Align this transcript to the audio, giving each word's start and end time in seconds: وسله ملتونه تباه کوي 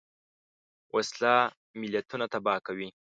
وسله 0.95 1.33
ملتونه 1.81 2.25
تباه 2.33 2.59
کوي 2.67 2.87